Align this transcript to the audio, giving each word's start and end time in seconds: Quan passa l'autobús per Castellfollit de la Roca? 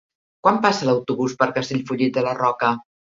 Quan 0.45 0.55
passa 0.61 0.87
l'autobús 0.87 1.35
per 1.41 1.49
Castellfollit 1.57 2.17
de 2.17 2.25
la 2.29 2.33
Roca? 2.41 2.73